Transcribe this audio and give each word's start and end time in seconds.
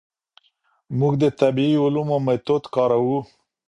موږ 0.99 1.13
د 1.23 1.25
طبیعي 1.41 1.75
علومو 1.83 2.17
میتود 2.25 2.63
کاروو. 2.73 3.19